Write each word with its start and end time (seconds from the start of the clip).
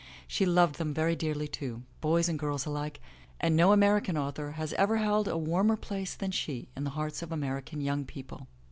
She 0.27 0.47
loved 0.47 0.79
them 0.79 0.95
very 0.95 1.15
dearly, 1.15 1.47
too, 1.47 1.83
boys 1.99 2.27
and 2.27 2.39
girls 2.39 2.65
alike, 2.65 2.99
and 3.39 3.55
no 3.55 3.71
American 3.71 4.17
author 4.17 4.53
has 4.53 4.73
ever 4.73 4.97
held 4.97 5.27
a 5.27 5.37
warmer 5.37 5.77
place 5.77 6.15
than 6.15 6.31
she 6.31 6.67
in 6.75 6.85
the 6.85 6.89
hearts 6.97 7.21
of 7.21 7.31
American 7.31 7.81
young 7.81 8.05
people. 8.05 8.47